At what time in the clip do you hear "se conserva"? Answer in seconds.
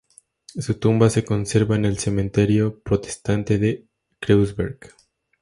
1.11-1.75